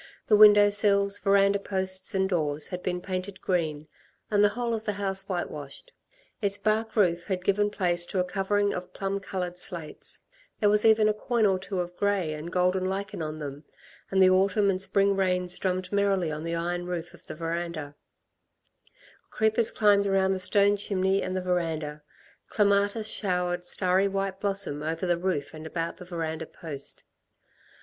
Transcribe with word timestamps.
The 0.25 0.35
window 0.35 0.71
sills, 0.71 1.19
verandah 1.19 1.59
posts 1.59 2.15
and 2.15 2.27
doors 2.27 2.69
had 2.69 2.81
been 2.81 3.01
painted 3.01 3.39
green, 3.39 3.87
and 4.31 4.43
the 4.43 4.49
whole 4.49 4.73
of 4.73 4.83
the 4.85 4.93
house 4.93 5.29
whitewashed. 5.29 5.91
Its 6.41 6.57
bark 6.57 6.95
roof 6.95 7.25
had 7.25 7.45
given 7.45 7.69
place 7.69 8.03
to 8.07 8.17
a 8.17 8.23
covering 8.23 8.73
of 8.73 8.93
plum 8.93 9.19
coloured 9.19 9.59
slates; 9.59 10.17
there 10.59 10.69
was 10.71 10.85
even 10.85 11.07
a 11.07 11.13
coin 11.13 11.45
or 11.45 11.59
two 11.59 11.79
of 11.79 11.95
grey 11.97 12.33
and 12.33 12.51
golden 12.51 12.85
lichen 12.85 13.21
on 13.21 13.37
them, 13.37 13.63
and 14.09 14.23
the 14.23 14.29
autumn 14.31 14.71
and 14.71 14.81
spring 14.81 15.15
rains 15.15 15.55
drummed 15.59 15.91
merrily 15.91 16.31
on 16.31 16.43
the 16.43 16.55
iron 16.55 16.87
roof 16.87 17.13
of 17.13 17.27
the 17.27 17.35
verandah. 17.35 17.93
Creepers 19.29 19.69
climbed 19.69 20.07
around 20.07 20.33
the 20.33 20.39
stone 20.39 20.77
chimney 20.77 21.21
and 21.21 21.37
the 21.37 21.43
verandah; 21.43 22.01
clematis 22.49 23.07
showered 23.07 23.63
starry 23.63 24.07
white 24.07 24.39
blossom 24.39 24.81
over 24.81 25.05
the 25.05 25.19
roof 25.19 25.53
and 25.53 25.67
about 25.67 25.97
the 25.97 26.05
verandah 26.05 26.47
post. 26.47 27.03